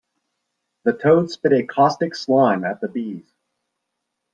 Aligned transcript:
The 0.83 0.93
toad 0.93 1.29
spit 1.29 1.53
a 1.53 1.61
caustic 1.61 2.15
slime 2.15 2.63
at 2.63 2.81
the 2.81 2.87
bees. 2.87 3.31